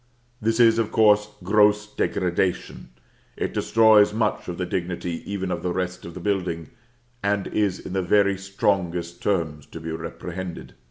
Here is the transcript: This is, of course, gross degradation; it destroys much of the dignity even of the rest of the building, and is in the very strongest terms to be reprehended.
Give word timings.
This 0.41 0.59
is, 0.59 0.79
of 0.79 0.91
course, 0.91 1.29
gross 1.43 1.85
degradation; 1.85 2.89
it 3.37 3.53
destroys 3.53 4.15
much 4.15 4.47
of 4.47 4.57
the 4.57 4.65
dignity 4.65 5.21
even 5.31 5.51
of 5.51 5.61
the 5.61 5.71
rest 5.71 6.05
of 6.05 6.15
the 6.15 6.19
building, 6.19 6.71
and 7.21 7.45
is 7.45 7.77
in 7.79 7.93
the 7.93 8.01
very 8.01 8.35
strongest 8.35 9.21
terms 9.21 9.67
to 9.67 9.79
be 9.79 9.91
reprehended. 9.91 10.73